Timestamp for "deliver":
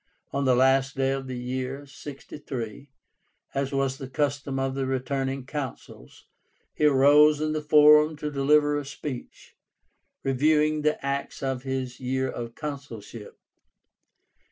8.31-8.79